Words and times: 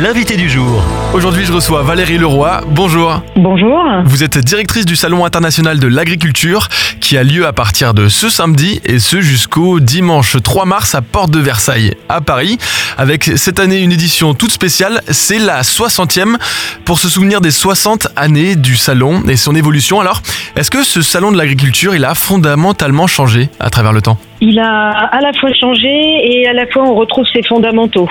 l'invité 0.00 0.36
du 0.36 0.48
jour. 0.48 0.82
Aujourd'hui, 1.12 1.44
je 1.44 1.52
reçois 1.52 1.82
Valérie 1.82 2.18
Leroy. 2.18 2.60
Bonjour. 2.68 3.20
Bonjour. 3.34 3.82
Vous 4.04 4.22
êtes 4.22 4.38
directrice 4.38 4.86
du 4.86 4.94
Salon 4.94 5.24
international 5.24 5.80
de 5.80 5.88
l'agriculture 5.88 6.68
qui 7.00 7.16
a 7.16 7.24
lieu 7.24 7.46
à 7.46 7.52
partir 7.52 7.94
de 7.94 8.08
ce 8.08 8.28
samedi 8.28 8.80
et 8.84 9.00
ce 9.00 9.20
jusqu'au 9.20 9.80
dimanche 9.80 10.36
3 10.40 10.66
mars 10.66 10.94
à 10.94 11.02
Porte 11.02 11.30
de 11.30 11.40
Versailles, 11.40 11.94
à 12.08 12.20
Paris. 12.20 12.58
Avec 12.96 13.24
cette 13.24 13.58
année 13.58 13.78
une 13.78 13.90
édition 13.90 14.34
toute 14.34 14.52
spéciale, 14.52 15.00
c'est 15.08 15.38
la 15.38 15.62
60e 15.62 16.36
pour 16.84 16.98
se 16.98 17.08
souvenir 17.08 17.40
des 17.40 17.50
60 17.50 18.08
années 18.14 18.54
du 18.54 18.76
salon 18.76 19.22
et 19.28 19.36
son 19.36 19.54
évolution. 19.54 20.00
Alors, 20.00 20.22
est-ce 20.54 20.70
que 20.70 20.84
ce 20.84 21.02
salon 21.02 21.32
de 21.32 21.38
l'agriculture, 21.38 21.94
il 21.94 22.04
a 22.04 22.14
fondamentalement 22.14 23.06
changé 23.06 23.48
à 23.58 23.70
travers 23.70 23.92
le 23.92 24.02
temps? 24.02 24.18
Il 24.40 24.60
a 24.60 24.90
à 24.90 25.20
la 25.20 25.32
fois 25.32 25.50
changé 25.58 25.88
et 25.88 26.46
à 26.46 26.52
la 26.52 26.66
fois 26.68 26.84
on 26.84 26.94
retrouve 26.94 27.26
ses 27.32 27.42
fondamentaux. 27.42 28.08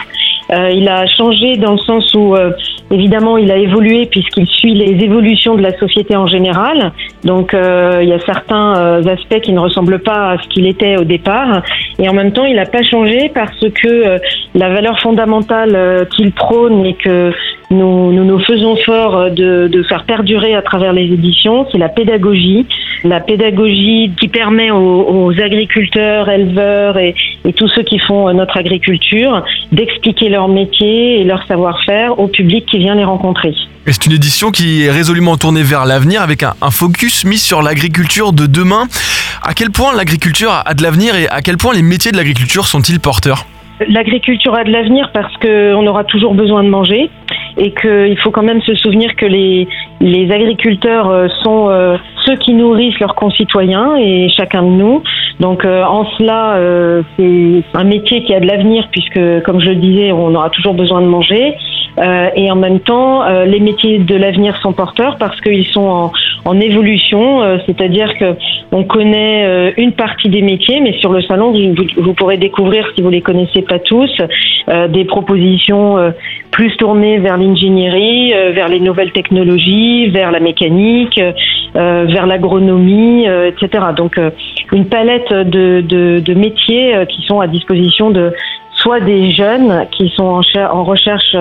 Euh, 0.51 0.69
il 0.71 0.87
a 0.87 1.05
changé 1.07 1.57
dans 1.57 1.73
le 1.73 1.77
sens 1.79 2.13
où, 2.13 2.35
euh, 2.35 2.51
évidemment, 2.89 3.37
il 3.37 3.51
a 3.51 3.57
évolué 3.57 4.05
puisqu'il 4.05 4.47
suit 4.47 4.73
les 4.73 5.03
évolutions 5.03 5.55
de 5.55 5.61
la 5.61 5.77
société 5.77 6.15
en 6.15 6.27
général. 6.27 6.91
Donc, 7.23 7.53
euh, 7.53 7.99
il 8.01 8.09
y 8.09 8.13
a 8.13 8.19
certains 8.19 8.77
euh, 8.77 9.03
aspects 9.03 9.41
qui 9.41 9.51
ne 9.51 9.59
ressemblent 9.59 9.99
pas 9.99 10.31
à 10.31 10.37
ce 10.37 10.47
qu'il 10.49 10.67
était 10.67 10.97
au 10.97 11.03
départ. 11.03 11.61
Et 11.99 12.07
en 12.07 12.13
même 12.13 12.31
temps, 12.31 12.45
il 12.45 12.55
n'a 12.55 12.65
pas 12.65 12.83
changé 12.83 13.29
parce 13.33 13.59
que 13.59 13.87
euh, 13.87 14.17
la 14.55 14.69
valeur 14.69 14.99
fondamentale 14.99 16.07
qu'il 16.15 16.31
prône 16.31 16.85
et 16.85 16.93
que 16.93 17.31
nous, 17.69 18.13
nous 18.13 18.23
nous 18.23 18.39
faisons 18.39 18.77
fort 18.77 19.29
de, 19.29 19.67
de 19.67 19.83
faire 19.83 20.05
perdurer 20.05 20.55
à 20.55 20.61
travers 20.61 20.93
les 20.93 21.03
éditions, 21.03 21.67
c'est 21.71 21.77
la 21.77 21.89
pédagogie. 21.89 22.65
La 23.03 23.19
pédagogie 23.19 24.11
qui 24.19 24.27
permet 24.27 24.71
aux, 24.71 25.05
aux 25.09 25.31
agriculteurs, 25.39 26.29
éleveurs 26.29 26.97
et, 26.97 27.13
et, 27.45 27.53
tous 27.53 27.67
ceux 27.67 27.83
qui 27.83 27.99
font 27.99 28.33
notre 28.33 28.57
agriculture 28.57 29.43
d'expliquer 29.71 30.29
leur 30.29 30.47
métier 30.47 31.21
et 31.21 31.23
leur 31.23 31.45
savoir-faire 31.45 32.19
au 32.19 32.27
public 32.27 32.65
qui 32.65 32.79
vient 32.79 32.95
les 32.95 33.03
rencontrer. 33.03 33.53
C'est 33.85 34.05
une 34.05 34.13
édition 34.13 34.51
qui 34.51 34.85
est 34.85 34.91
résolument 34.91 35.37
tournée 35.37 35.63
vers 35.63 35.85
l'avenir 35.85 36.21
avec 36.21 36.43
un, 36.43 36.53
un, 36.61 36.71
focus 36.71 37.25
mis 37.25 37.37
sur 37.37 37.61
l'agriculture 37.61 38.33
de 38.33 38.47
demain. 38.47 38.87
À 39.43 39.53
quel 39.53 39.71
point 39.71 39.95
l'agriculture 39.95 40.51
a 40.65 40.73
de 40.73 40.83
l'avenir 40.83 41.15
et 41.15 41.27
à 41.29 41.41
quel 41.41 41.57
point 41.57 41.73
les 41.73 41.83
métiers 41.83 42.11
de 42.11 42.17
l'agriculture 42.17 42.65
sont-ils 42.65 42.99
porteurs? 42.99 43.45
L'agriculture 43.87 44.55
a 44.55 44.63
de 44.63 44.71
l'avenir 44.71 45.11
parce 45.13 45.31
qu'on 45.37 45.85
aura 45.85 46.03
toujours 46.03 46.33
besoin 46.33 46.63
de 46.63 46.69
manger 46.69 47.11
et 47.57 47.73
qu'il 47.73 48.17
faut 48.19 48.31
quand 48.31 48.43
même 48.43 48.61
se 48.61 48.75
souvenir 48.75 49.15
que 49.15 49.25
les, 49.25 49.67
les 49.99 50.31
agriculteurs 50.31 51.09
euh, 51.09 51.27
sont 51.43 51.69
euh, 51.69 51.97
ceux 52.25 52.35
qui 52.35 52.53
nourrissent 52.53 52.99
leurs 52.99 53.15
concitoyens 53.15 53.95
et 53.97 54.29
chacun 54.29 54.63
de 54.63 54.69
nous. 54.69 55.03
Donc 55.39 55.65
euh, 55.65 55.83
en 55.83 56.05
cela, 56.17 56.55
euh, 56.55 57.01
c'est 57.17 57.63
un 57.73 57.83
métier 57.83 58.23
qui 58.23 58.33
a 58.33 58.39
de 58.39 58.47
l'avenir 58.47 58.87
puisque, 58.91 59.19
comme 59.43 59.59
je 59.59 59.69
le 59.69 59.75
disais, 59.75 60.11
on 60.11 60.33
aura 60.35 60.49
toujours 60.49 60.73
besoin 60.73 61.01
de 61.01 61.07
manger. 61.07 61.55
Euh, 61.99 62.29
et 62.35 62.51
en 62.51 62.55
même 62.55 62.79
temps, 62.79 63.27
les 63.45 63.59
métiers 63.59 63.97
de 63.97 64.15
l'avenir 64.15 64.55
sont 64.61 64.73
porteurs 64.73 65.17
parce 65.17 65.39
qu'ils 65.41 65.65
sont 65.67 65.87
en, 65.87 66.11
en 66.45 66.59
évolution, 66.59 67.41
c'est-à-dire 67.65 68.17
que 68.17 68.35
on 68.71 68.83
connaît 68.83 69.73
une 69.77 69.93
partie 69.93 70.29
des 70.29 70.41
métiers, 70.41 70.79
mais 70.81 70.93
sur 70.99 71.11
le 71.11 71.21
salon, 71.21 71.51
vous, 71.51 71.85
vous 71.97 72.13
pourrez 72.13 72.37
découvrir, 72.37 72.89
si 72.95 73.01
vous 73.01 73.09
les 73.09 73.21
connaissez 73.21 73.61
pas 73.61 73.79
tous, 73.79 74.11
des 74.89 75.05
propositions 75.05 76.13
plus 76.51 76.75
tournées 76.77 77.19
vers 77.19 77.37
l'ingénierie, 77.37 78.33
vers 78.53 78.67
les 78.67 78.79
nouvelles 78.79 79.11
technologies, 79.11 80.09
vers 80.09 80.31
la 80.31 80.39
mécanique, 80.39 81.19
vers 81.73 82.27
l'agronomie, 82.27 83.25
etc. 83.25 83.85
Donc 83.95 84.19
une 84.73 84.85
palette 84.85 85.31
de, 85.31 85.81
de, 85.81 86.19
de 86.19 86.33
métiers 86.33 87.05
qui 87.09 87.25
sont 87.25 87.39
à 87.39 87.47
disposition 87.47 88.09
de 88.09 88.33
soit 88.77 88.99
des 88.99 89.31
jeunes 89.31 89.85
qui 89.91 90.09
sont 90.15 90.23
en, 90.23 90.41
en 90.71 90.83
recherche 90.83 91.35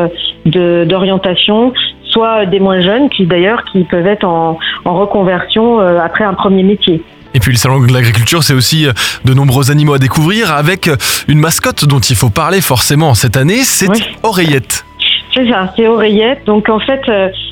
d'orientation, 0.45 1.73
soit 2.17 2.47
des 2.47 2.61
moins 2.61 2.81
jeunes 2.81 3.11
qui 3.11 3.27
d'ailleurs 3.27 3.63
qui 3.71 3.85
peuvent 3.85 4.07
être 4.07 4.25
en, 4.25 4.59
en 4.87 4.95
reconversion 4.95 5.79
après 5.79 6.25
un 6.25 6.33
premier 6.33 6.63
métier. 6.63 7.03
Et 7.35 7.41
puis 7.41 7.53
le 7.53 7.59
salon 7.59 7.81
de 7.81 7.93
l'agriculture, 7.93 8.43
c'est 8.43 8.55
aussi 8.55 8.87
de 9.27 9.35
nombreux 9.35 9.71
animaux 9.71 9.93
à 9.93 9.99
découvrir 9.99 10.55
avec 10.55 10.89
une 11.29 11.39
mascotte 11.39 11.85
dont 11.85 11.99
il 11.99 12.17
faut 12.17 12.31
parler 12.31 12.63
forcément 12.63 13.13
cette 13.13 13.37
année, 13.37 13.59
c'est 13.63 13.91
oui. 13.91 14.03
Oreillette. 14.23 14.87
C'est 15.35 15.47
ça, 15.51 15.71
c'est 15.77 15.87
Oreillette. 15.87 16.47
Donc 16.47 16.71
en 16.71 16.81
fait, 16.81 17.03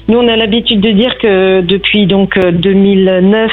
nous 0.08 0.18
on 0.18 0.26
a 0.28 0.36
l'habitude 0.36 0.80
de 0.80 0.90
dire 0.90 1.18
que 1.18 1.60
depuis 1.60 2.06
donc 2.06 2.38
2009, 2.38 3.50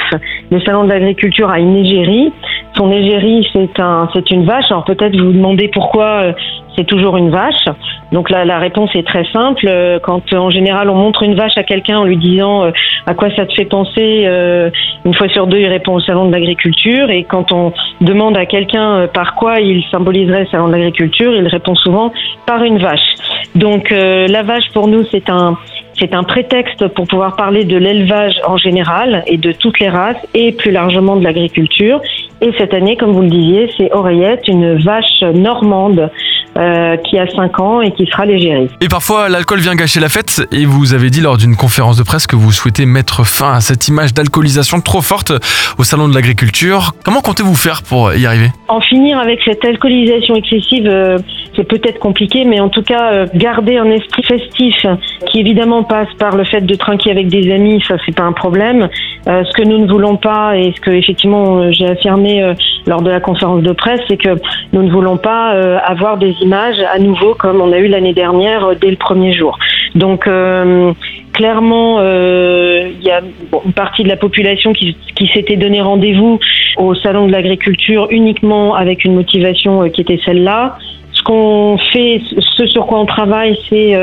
le 0.50 0.60
salon 0.62 0.84
de 0.84 0.88
l'agriculture 0.88 1.50
a 1.50 1.58
une 1.58 1.76
égérie. 1.76 2.32
Son 2.76 2.90
égérie, 2.90 3.46
c'est 3.52 3.78
un, 3.80 4.08
c'est 4.14 4.30
une 4.30 4.44
vache. 4.44 4.64
Alors 4.70 4.84
peut-être 4.84 5.16
vous 5.16 5.26
vous 5.26 5.32
demandez 5.32 5.68
pourquoi 5.68 6.34
c'est 6.76 6.84
toujours 6.84 7.16
une 7.16 7.30
vache. 7.30 7.66
Donc 8.12 8.30
là, 8.30 8.44
la 8.44 8.58
réponse 8.58 8.90
est 8.94 9.06
très 9.06 9.24
simple. 9.32 9.68
Quand 10.02 10.32
en 10.32 10.50
général 10.50 10.88
on 10.88 10.94
montre 10.94 11.22
une 11.22 11.34
vache 11.34 11.56
à 11.56 11.64
quelqu'un 11.64 11.98
en 11.98 12.04
lui 12.04 12.16
disant 12.16 12.70
à 13.06 13.14
quoi 13.14 13.28
ça 13.36 13.44
te 13.44 13.52
fait 13.52 13.66
penser, 13.66 14.26
une 15.04 15.14
fois 15.14 15.28
sur 15.28 15.46
deux, 15.46 15.58
il 15.58 15.66
répond 15.66 15.94
au 15.94 16.00
salon 16.00 16.26
de 16.26 16.32
l'agriculture. 16.32 17.10
Et 17.10 17.24
quand 17.24 17.52
on 17.52 17.72
demande 18.00 18.36
à 18.38 18.46
quelqu'un 18.46 19.06
par 19.12 19.34
quoi 19.34 19.60
il 19.60 19.84
symboliserait 19.90 20.40
le 20.40 20.46
salon 20.46 20.68
de 20.68 20.72
l'agriculture, 20.72 21.34
il 21.34 21.46
répond 21.48 21.74
souvent 21.74 22.12
par 22.46 22.62
une 22.64 22.78
vache. 22.78 23.14
Donc 23.54 23.90
la 23.90 24.42
vache 24.42 24.70
pour 24.72 24.88
nous, 24.88 25.04
c'est 25.10 25.28
un 25.28 25.58
c'est 25.98 26.14
un 26.14 26.22
prétexte 26.22 26.88
pour 26.88 27.06
pouvoir 27.06 27.36
parler 27.36 27.64
de 27.64 27.76
l'élevage 27.76 28.40
en 28.46 28.56
général 28.56 29.22
et 29.26 29.36
de 29.36 29.52
toutes 29.52 29.78
les 29.78 29.88
races 29.88 30.16
et 30.34 30.52
plus 30.52 30.70
largement 30.70 31.16
de 31.16 31.24
l'agriculture. 31.24 32.00
Et 32.42 32.50
cette 32.58 32.74
année, 32.74 32.96
comme 32.96 33.12
vous 33.12 33.22
le 33.22 33.30
disiez, 33.30 33.70
c'est 33.76 33.92
Oreillette, 33.92 34.48
une 34.48 34.74
vache 34.82 35.22
normande 35.32 36.10
euh, 36.58 36.96
qui 36.96 37.16
a 37.16 37.26
5 37.26 37.60
ans 37.60 37.80
et 37.80 37.92
qui 37.92 38.04
sera 38.04 38.26
l'égérie. 38.26 38.68
Et 38.80 38.88
parfois, 38.88 39.28
l'alcool 39.28 39.60
vient 39.60 39.76
gâcher 39.76 40.00
la 40.00 40.08
fête. 40.08 40.42
Et 40.50 40.66
vous 40.66 40.92
avez 40.92 41.08
dit 41.08 41.20
lors 41.20 41.36
d'une 41.36 41.54
conférence 41.54 41.96
de 41.96 42.02
presse 42.02 42.26
que 42.26 42.34
vous 42.34 42.50
souhaitez 42.50 42.84
mettre 42.84 43.24
fin 43.24 43.54
à 43.54 43.60
cette 43.60 43.86
image 43.86 44.12
d'alcoolisation 44.12 44.80
trop 44.80 45.00
forte 45.00 45.32
au 45.78 45.84
salon 45.84 46.08
de 46.08 46.14
l'agriculture. 46.14 46.94
Comment 47.04 47.20
comptez-vous 47.20 47.54
faire 47.54 47.82
pour 47.82 48.12
y 48.12 48.26
arriver? 48.26 48.48
En 48.68 48.80
finir 48.80 49.18
avec 49.18 49.40
cette 49.44 49.64
alcoolisation 49.64 50.34
excessive, 50.34 50.88
euh, 50.88 51.18
c'est 51.54 51.66
peut-être 51.66 52.00
compliqué, 52.00 52.44
mais 52.44 52.60
en 52.60 52.68
tout 52.68 52.82
cas, 52.82 53.12
euh, 53.12 53.26
garder 53.34 53.76
un 53.76 53.90
esprit 53.90 54.24
festif 54.24 54.84
qui 55.30 55.40
évidemment 55.40 55.84
passe 55.84 56.12
par 56.18 56.36
le 56.36 56.44
fait 56.44 56.62
de 56.62 56.74
trinquer 56.74 57.12
avec 57.12 57.28
des 57.28 57.52
amis, 57.52 57.82
ça 57.86 57.94
c'est 58.04 58.14
pas 58.14 58.24
un 58.24 58.32
problème. 58.32 58.88
Euh, 59.28 59.44
ce 59.44 59.52
que 59.52 59.62
nous 59.62 59.78
ne 59.78 59.86
voulons 59.86 60.16
pas 60.16 60.56
et 60.56 60.72
ce 60.74 60.80
que 60.80 60.90
effectivement 60.90 61.70
j'ai 61.70 61.86
affirmé 61.86 62.42
euh, 62.42 62.54
lors 62.86 63.02
de 63.02 63.10
la 63.10 63.20
conférence 63.20 63.62
de 63.62 63.72
presse, 63.72 64.00
c'est 64.08 64.16
que 64.16 64.36
nous 64.72 64.82
ne 64.82 64.90
voulons 64.90 65.16
pas 65.16 65.54
euh, 65.54 65.78
avoir 65.84 66.16
des 66.18 66.34
images 66.40 66.80
à 66.92 66.98
nouveau 66.98 67.34
comme 67.34 67.60
on 67.60 67.72
a 67.72 67.78
eu 67.78 67.86
l'année 67.86 68.14
dernière 68.14 68.74
dès 68.80 68.90
le 68.90 68.96
premier 68.96 69.32
jour. 69.32 69.58
Donc 69.94 70.28
clairement, 71.32 72.00
il 72.00 73.02
y 73.02 73.10
a 73.10 73.20
une 73.64 73.72
partie 73.72 74.02
de 74.02 74.08
la 74.08 74.16
population 74.16 74.72
qui, 74.72 74.96
qui 75.14 75.28
s'était 75.28 75.56
donné 75.56 75.80
rendez-vous 75.82 76.40
au 76.78 76.94
salon 76.94 77.26
de 77.26 77.32
l'agriculture 77.32 78.08
uniquement 78.10 78.74
avec 78.74 79.04
une 79.04 79.14
motivation 79.14 79.88
qui 79.90 80.00
était 80.00 80.18
celle-là 80.24 80.78
ce 81.12 81.22
qu'on 81.22 81.78
fait, 81.92 82.22
ce 82.56 82.66
sur 82.66 82.86
quoi 82.86 82.98
on 82.98 83.06
travaille, 83.06 83.56
c'est 83.68 83.94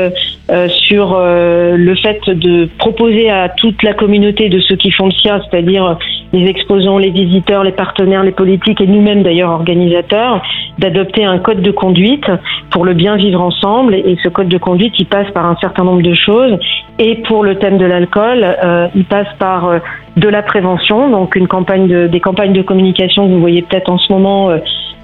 euh, 0.50 0.60
euh, 0.60 0.68
sur 0.68 1.14
euh, 1.14 1.76
le 1.76 1.94
fait 1.96 2.28
de 2.28 2.68
proposer 2.78 3.30
à 3.30 3.48
toute 3.48 3.82
la 3.82 3.94
communauté 3.94 4.48
de 4.48 4.60
ceux 4.60 4.76
qui 4.76 4.90
font 4.90 5.06
le 5.06 5.12
SIA, 5.12 5.40
c'est-à-dire 5.50 5.98
les 6.32 6.46
exposants, 6.46 6.98
les 6.98 7.10
visiteurs, 7.10 7.64
les 7.64 7.72
partenaires, 7.72 8.22
les 8.22 8.32
politiques 8.32 8.80
et 8.80 8.86
nous-mêmes 8.86 9.22
d'ailleurs 9.22 9.50
organisateurs, 9.50 10.42
d'adopter 10.78 11.24
un 11.24 11.38
code 11.38 11.62
de 11.62 11.70
conduite 11.70 12.26
pour 12.70 12.84
le 12.84 12.94
bien 12.94 13.16
vivre 13.16 13.40
ensemble. 13.40 13.94
Et 13.94 14.16
ce 14.22 14.28
code 14.28 14.48
de 14.48 14.58
conduite, 14.58 14.94
il 14.98 15.06
passe 15.06 15.30
par 15.32 15.46
un 15.46 15.56
certain 15.60 15.84
nombre 15.84 16.02
de 16.02 16.14
choses. 16.14 16.58
Et 16.98 17.16
pour 17.16 17.42
le 17.42 17.56
thème 17.56 17.78
de 17.78 17.86
l'alcool, 17.86 18.44
euh, 18.44 18.88
il 18.94 19.04
passe 19.04 19.28
par 19.38 19.66
euh, 19.66 19.78
de 20.16 20.28
la 20.28 20.42
prévention, 20.42 21.10
donc 21.10 21.36
une 21.36 21.48
campagne 21.48 21.86
de, 21.86 22.06
des 22.06 22.20
campagnes 22.20 22.52
de 22.52 22.62
communication 22.62 23.26
que 23.26 23.32
vous 23.32 23.40
voyez 23.40 23.62
peut-être 23.62 23.90
en 23.90 23.98
ce 23.98 24.12
moment. 24.12 24.50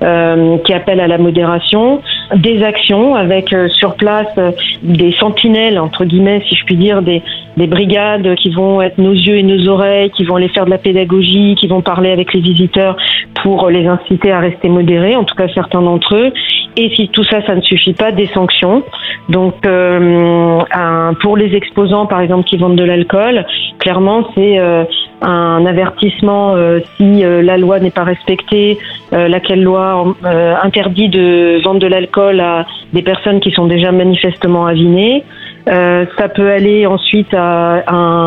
Euh, 0.06 0.58
qui 0.58 0.72
appellent 0.72 1.00
à 1.00 1.08
la 1.08 1.18
modération, 1.18 2.00
des 2.36 2.62
actions 2.62 3.16
avec 3.16 3.52
euh, 3.52 3.66
sur 3.68 3.96
place 3.96 4.28
euh, 4.38 4.52
des 4.84 5.10
sentinelles 5.18 5.80
entre 5.80 6.04
guillemets 6.04 6.44
si 6.48 6.54
je 6.54 6.64
puis 6.64 6.76
dire 6.76 7.02
des, 7.02 7.22
des 7.56 7.66
brigades 7.66 8.36
qui 8.36 8.50
vont 8.50 8.80
être 8.82 8.98
nos 8.98 9.14
yeux 9.14 9.38
et 9.38 9.42
nos 9.42 9.68
oreilles, 9.68 10.10
qui 10.10 10.22
vont 10.22 10.36
aller 10.36 10.48
faire 10.48 10.64
de 10.64 10.70
la 10.70 10.78
pédagogie, 10.78 11.56
qui 11.58 11.66
vont 11.66 11.80
parler 11.80 12.12
avec 12.12 12.32
les 12.34 12.40
visiteurs 12.40 12.96
pour 13.42 13.68
les 13.68 13.86
inciter 13.86 14.30
à 14.30 14.38
rester 14.38 14.68
modérés, 14.68 15.16
en 15.16 15.24
tout 15.24 15.34
cas 15.34 15.48
certains 15.54 15.82
d'entre 15.82 16.14
eux. 16.14 16.32
Et 16.76 16.90
si 16.94 17.08
tout 17.08 17.24
ça, 17.24 17.44
ça 17.46 17.54
ne 17.54 17.62
suffit 17.62 17.94
pas, 17.94 18.12
des 18.12 18.26
sanctions. 18.26 18.82
Donc, 19.30 19.54
euh, 19.64 20.60
un, 20.72 21.14
pour 21.22 21.36
les 21.36 21.54
exposants, 21.54 22.06
par 22.06 22.20
exemple, 22.20 22.44
qui 22.44 22.58
vendent 22.58 22.76
de 22.76 22.84
l'alcool, 22.84 23.46
clairement, 23.78 24.28
c'est 24.34 24.58
euh, 24.58 24.84
un 25.22 25.64
avertissement 25.66 26.54
euh, 26.54 26.80
si 26.96 27.22
la 27.22 27.56
loi 27.56 27.80
n'est 27.80 27.90
pas 27.90 28.04
respectée, 28.04 28.78
laquelle 29.12 29.62
loi 29.62 30.14
interdit 30.62 31.08
de 31.08 31.62
vendre 31.64 31.80
de 31.80 31.86
l'alcool 31.86 32.40
à 32.40 32.66
des 32.92 33.02
personnes 33.02 33.40
qui 33.40 33.50
sont 33.50 33.66
déjà 33.66 33.92
manifestement 33.92 34.66
avinées. 34.66 35.24
ça 35.66 36.28
peut 36.34 36.50
aller 36.50 36.86
ensuite 36.86 37.32
à, 37.34 37.82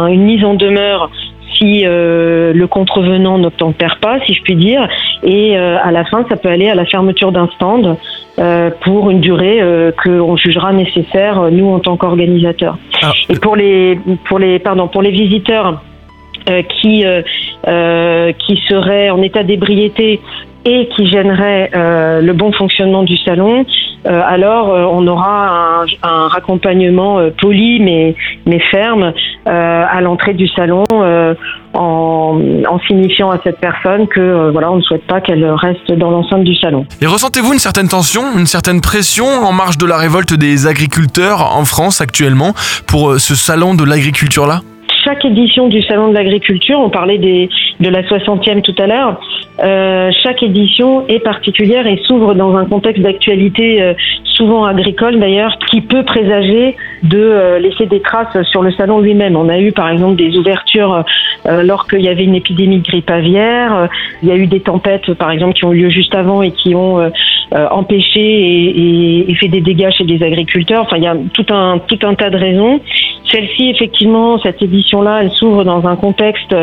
une 0.09 0.23
mise 0.23 0.43
en 0.43 0.53
demeure 0.53 1.11
si 1.57 1.83
le 1.83 2.65
contrevenant 2.67 3.37
n'obtempère 3.37 3.97
pas, 3.99 4.19
si 4.25 4.33
je 4.33 4.41
puis 4.43 4.55
dire. 4.55 4.87
Et 5.23 5.57
à 5.57 5.91
la 5.91 6.05
fin, 6.05 6.25
ça 6.29 6.37
peut 6.37 6.49
aller 6.49 6.69
à 6.69 6.75
la 6.75 6.85
fermeture 6.85 7.31
d'un 7.31 7.49
stand 7.55 7.97
pour 8.81 9.09
une 9.09 9.19
durée 9.19 9.61
qu'on 10.01 10.37
jugera 10.37 10.71
nécessaire, 10.71 11.51
nous, 11.51 11.67
en 11.67 11.79
tant 11.79 11.97
qu'organisateurs. 11.97 12.77
Ah. 13.03 13.11
Et 13.29 13.37
pour 13.37 13.55
les, 13.55 13.99
pour 14.25 14.39
les, 14.39 14.59
pardon, 14.59 14.87
pour 14.87 15.01
les 15.01 15.11
visiteurs 15.11 15.81
qui, 16.45 17.03
qui 17.65 18.61
seraient 18.67 19.09
en 19.09 19.21
état 19.21 19.43
d'ébriété 19.43 20.19
et 20.65 20.89
qui 20.95 21.07
gênerait 21.07 21.71
euh, 21.73 22.21
le 22.21 22.33
bon 22.33 22.51
fonctionnement 22.51 23.03
du 23.03 23.15
salon, 23.17 23.65
euh, 24.05 24.21
alors 24.25 24.69
euh, 24.69 24.85
on 24.89 25.05
aura 25.07 25.83
un, 25.83 25.85
un 26.03 26.27
raccompagnement 26.27 27.19
euh, 27.19 27.31
poli 27.41 27.79
mais, 27.81 28.15
mais 28.45 28.59
ferme 28.71 29.13
à 29.45 29.99
l'entrée 30.01 30.35
du 30.35 30.47
salon 30.49 30.83
en, 31.73 32.39
en, 32.69 32.79
signifiant 32.87 33.31
à 33.31 33.39
cette 33.43 33.59
personne 33.59 34.07
que 34.07 34.51
voilà 34.51 34.71
on 34.71 34.75
ne 34.75 34.81
souhaite 34.81 35.07
pas 35.07 35.21
qu'elle 35.21 35.43
reste 35.43 35.91
dans 35.93 36.11
l'enceinte 36.11 36.43
du 36.43 36.53
salon. 36.55 36.85
Et 37.01 37.07
ressentez-vous 37.07 37.53
une 37.53 37.59
certaine 37.59 37.87
tension, 37.87 38.21
une 38.37 38.45
certaine 38.45 38.79
pression 38.79 39.25
en 39.25 39.51
marge 39.51 39.79
de 39.79 39.87
la 39.87 39.97
révolte 39.97 40.35
des 40.35 40.67
agriculteurs 40.67 41.57
en 41.57 41.65
France 41.65 41.99
actuellement 41.99 42.53
pour 42.85 43.19
ce 43.19 43.33
salon 43.33 43.73
de 43.73 43.83
l'agriculture 43.83 44.45
là 44.45 44.61
chaque 45.09 45.25
édition 45.25 45.69
du 45.69 45.81
Salon 45.81 46.09
de 46.09 46.13
l'agriculture, 46.13 46.79
on 46.79 46.91
parlait 46.91 47.17
de 47.17 47.89
la 47.89 48.03
60e 48.03 48.61
tout 48.61 48.75
à 48.77 48.85
l'heure, 48.85 49.19
euh, 49.63 50.11
chaque 50.23 50.43
édition 50.43 51.07
est 51.07 51.19
particulière 51.19 51.87
et 51.87 51.99
s'ouvre 52.07 52.35
dans 52.35 52.55
un 52.55 52.65
contexte 52.65 53.01
d'actualité 53.01 53.81
euh, 53.81 53.93
souvent 54.23 54.65
agricole 54.65 55.19
d'ailleurs, 55.19 55.57
qui 55.69 55.81
peut 55.81 56.03
présager 56.03 56.75
de 57.03 57.17
euh, 57.17 57.59
laisser 57.59 57.87
des 57.87 58.01
traces 58.01 58.41
sur 58.51 58.61
le 58.61 58.71
salon 58.71 58.99
lui-même. 58.99 59.35
On 59.35 59.49
a 59.49 59.59
eu 59.59 59.71
par 59.71 59.89
exemple 59.89 60.15
des 60.15 60.37
ouvertures 60.37 61.03
euh, 61.45 61.63
lorsqu'il 61.63 62.01
y 62.01 62.07
avait 62.07 62.23
une 62.23 62.35
épidémie 62.35 62.79
de 62.79 62.83
grippe 62.83 63.09
aviaire. 63.09 63.89
Il 64.21 64.29
y 64.29 64.31
a 64.31 64.35
eu 64.35 64.45
des 64.45 64.61
tempêtes 64.61 65.13
par 65.15 65.31
exemple 65.31 65.53
qui 65.53 65.65
ont 65.65 65.73
eu 65.73 65.81
lieu 65.81 65.89
juste 65.89 66.13
avant 66.13 66.41
et 66.41 66.51
qui 66.51 66.75
ont 66.75 67.11
empêché 67.51 68.21
et, 68.21 69.31
et, 69.31 69.35
fait 69.35 69.47
des 69.47 69.61
dégâts 69.61 69.89
chez 69.89 70.03
des 70.03 70.23
agriculteurs. 70.23 70.83
Enfin, 70.83 70.97
il 70.97 71.03
y 71.03 71.07
a 71.07 71.17
tout 71.33 71.45
un 71.49 71.79
tout 71.79 71.99
un 72.03 72.13
tas 72.13 72.29
de 72.29 72.37
raisons. 72.37 72.79
Celle-ci, 73.31 73.69
effectivement, 73.69 74.39
cette 74.39 74.61
édition-là, 74.61 75.19
elle 75.21 75.31
s'ouvre 75.31 75.63
dans 75.63 75.87
un 75.87 75.95
contexte 75.95 76.55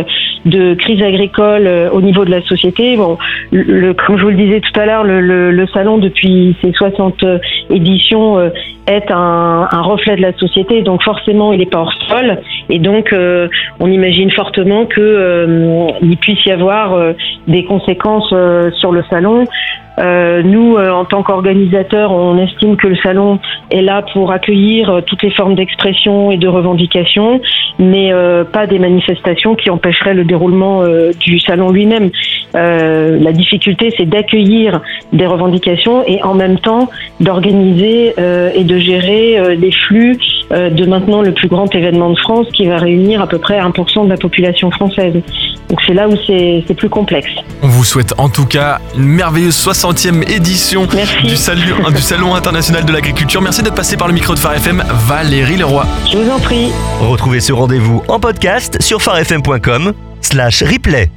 de 0.44 0.74
crise 0.74 1.02
agricole 1.02 1.66
euh, 1.66 1.90
au 1.90 2.00
niveau 2.00 2.24
de 2.24 2.30
la 2.30 2.42
société. 2.42 2.96
Bon, 2.96 3.18
le, 3.52 3.92
comme 3.92 4.16
je 4.16 4.22
vous 4.22 4.30
le 4.30 4.36
disais 4.36 4.60
tout 4.60 4.80
à 4.80 4.86
l'heure, 4.86 5.04
le, 5.04 5.20
le, 5.20 5.66
salon 5.68 5.98
depuis 5.98 6.56
ses 6.62 6.72
60 6.72 7.22
euh, 7.22 7.38
éditions 7.70 8.38
euh, 8.38 8.50
est 8.86 9.10
un, 9.10 9.66
reflet 9.82 10.16
de 10.16 10.22
la 10.22 10.32
société, 10.34 10.82
donc 10.82 11.02
forcément 11.02 11.52
il 11.52 11.58
n'est 11.58 11.66
pas 11.66 11.78
hors 11.78 11.92
sol, 12.08 12.38
et 12.68 12.78
donc 12.78 13.14
on 13.80 13.90
imagine 13.90 14.30
fortement 14.30 14.86
que 14.86 15.86
il 16.02 16.16
puisse 16.16 16.44
y 16.46 16.50
avoir 16.50 17.14
des 17.46 17.64
conséquences 17.64 18.32
sur 18.78 18.92
le 18.92 19.02
salon. 19.10 19.44
Euh, 19.98 20.42
nous, 20.42 20.76
euh, 20.76 20.90
en 20.90 21.04
tant 21.04 21.22
qu'organisateurs, 21.22 22.12
on 22.12 22.36
estime 22.38 22.76
que 22.76 22.86
le 22.86 22.96
salon 22.96 23.38
est 23.70 23.80
là 23.80 24.04
pour 24.12 24.30
accueillir 24.30 24.90
euh, 24.90 25.00
toutes 25.00 25.22
les 25.22 25.30
formes 25.30 25.54
d'expression 25.54 26.30
et 26.30 26.36
de 26.36 26.48
revendication, 26.48 27.40
mais 27.78 28.12
pas 28.52 28.66
des 28.66 28.78
manifestations 28.78 29.54
qui 29.54 29.68
empêcheraient 29.68 30.14
le 30.14 30.24
déroulement 30.24 30.82
du 31.20 31.38
salon 31.38 31.70
lui-même. 31.70 32.10
la 32.54 33.32
difficulté, 33.32 33.92
c'est 33.96 34.06
d'accueillir 34.06 34.80
des 35.12 35.26
revendications 35.26 36.02
et 36.06 36.22
en 36.22 36.32
même 36.32 36.58
temps 36.58 36.88
d'organiser 37.20 38.14
et 38.54 38.64
de 38.64 38.75
gérer 38.78 39.56
les 39.56 39.72
flux 39.72 40.18
de 40.50 40.86
maintenant 40.86 41.22
le 41.22 41.32
plus 41.32 41.48
grand 41.48 41.72
événement 41.74 42.10
de 42.10 42.18
France 42.18 42.46
qui 42.52 42.66
va 42.66 42.76
réunir 42.76 43.20
à 43.20 43.26
peu 43.26 43.38
près 43.38 43.58
1% 43.58 44.04
de 44.04 44.10
la 44.10 44.16
population 44.16 44.70
française. 44.70 45.14
Donc 45.68 45.80
c'est 45.86 45.94
là 45.94 46.08
où 46.08 46.14
c'est 46.26 46.74
plus 46.74 46.88
complexe. 46.88 47.30
On 47.62 47.68
vous 47.68 47.84
souhaite 47.84 48.14
en 48.18 48.28
tout 48.28 48.46
cas 48.46 48.80
une 48.96 49.06
merveilleuse 49.06 49.56
60e 49.56 50.28
édition 50.30 50.86
du, 50.86 50.96
du, 51.28 51.36
Salon 51.36 52.34
international 52.34 52.84
de 52.84 52.92
l'agriculture. 52.92 53.42
Merci 53.42 53.62
d'être 53.62 53.74
passé 53.74 53.96
par 53.96 54.08
le 54.08 54.14
micro 54.14 54.34
de 54.34 54.38
Phare 54.38 54.54
FM, 54.54 54.82
Valérie 55.08 55.56
Leroy. 55.56 55.84
Je 56.10 56.18
vous 56.18 56.30
en 56.30 56.38
prie. 56.38 56.68
Retrouvez 57.00 57.40
ce 57.40 57.52
rendez-vous 57.52 58.02
en 58.08 58.20
podcast 58.20 58.80
sur 58.80 59.02
farfm.com 59.02 59.92
slash 60.20 60.62
replay. 60.62 61.10